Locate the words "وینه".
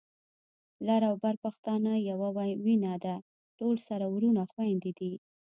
2.65-2.93